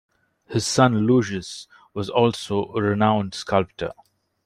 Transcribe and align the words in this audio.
His 0.47 0.65
son, 0.65 1.05
Lycius, 1.05 1.67
was 1.93 2.09
also 2.09 2.73
a 2.75 2.81
renowned 2.81 3.35
sculptor. 3.35 3.93